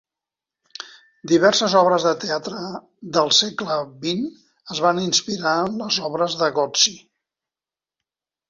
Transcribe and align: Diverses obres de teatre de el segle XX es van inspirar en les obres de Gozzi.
Diverses 1.31 1.75
obres 1.81 2.05
de 2.07 2.13
teatre 2.23 2.63
de 3.17 3.21
el 3.25 3.29
segle 3.41 3.77
XX 4.07 4.25
es 4.77 4.81
van 4.87 5.03
inspirar 5.05 5.55
en 5.67 5.79
les 5.83 6.01
obres 6.11 6.39
de 6.41 6.53
Gozzi. 6.57 6.97